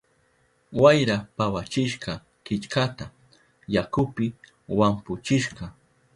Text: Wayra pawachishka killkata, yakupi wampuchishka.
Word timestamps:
Wayra 0.81 1.17
pawachishka 1.37 2.13
killkata, 2.45 3.05
yakupi 3.75 4.25
wampuchishka. 4.77 5.65